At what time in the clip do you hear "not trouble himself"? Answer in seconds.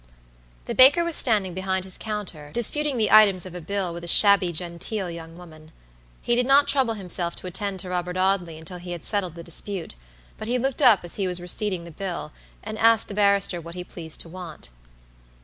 6.47-7.35